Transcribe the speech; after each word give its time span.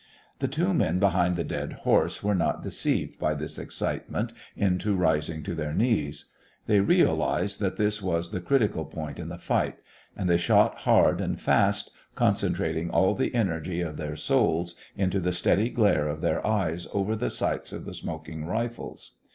The 0.39 0.47
two 0.47 0.73
men 0.73 0.97
behind 0.97 1.35
the 1.35 1.43
dead 1.43 1.73
horse 1.83 2.23
were 2.23 2.33
not 2.33 2.63
deceived 2.63 3.19
by 3.19 3.35
this 3.35 3.59
excitement 3.59 4.33
into 4.55 4.95
rising 4.95 5.43
to 5.43 5.53
their 5.53 5.73
knees. 5.75 6.25
They 6.65 6.79
realised 6.79 7.59
that 7.59 7.75
this 7.77 8.01
was 8.01 8.31
the 8.31 8.41
critical 8.41 8.83
point 8.85 9.19
in 9.19 9.29
the 9.29 9.37
fight, 9.37 9.77
and 10.17 10.27
they 10.27 10.37
shot 10.39 10.75
hard 10.79 11.21
and 11.21 11.39
fast, 11.39 11.91
concentrating 12.15 12.89
all 12.89 13.13
the 13.13 13.35
energy 13.35 13.81
of 13.81 13.97
their 13.97 14.15
souls 14.15 14.73
into 14.97 15.19
the 15.19 15.31
steady 15.31 15.69
glare 15.69 16.07
of 16.07 16.21
their 16.21 16.43
eyes 16.47 16.87
over 16.91 17.15
the 17.15 17.29
sights 17.29 17.71
of 17.71 17.85
the 17.85 17.93
smoking 17.93 18.45
rifles. 18.45 19.17